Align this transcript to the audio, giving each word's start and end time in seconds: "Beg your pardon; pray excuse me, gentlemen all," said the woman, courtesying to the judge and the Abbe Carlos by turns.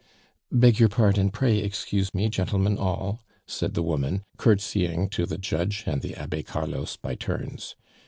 "Beg 0.51 0.79
your 0.79 0.89
pardon; 0.89 1.29
pray 1.29 1.59
excuse 1.59 2.11
me, 2.11 2.27
gentlemen 2.27 2.75
all," 2.75 3.19
said 3.45 3.75
the 3.75 3.83
woman, 3.83 4.23
courtesying 4.37 5.07
to 5.09 5.27
the 5.27 5.37
judge 5.37 5.83
and 5.85 6.01
the 6.01 6.15
Abbe 6.15 6.41
Carlos 6.41 6.95
by 6.97 7.13
turns. 7.13 7.75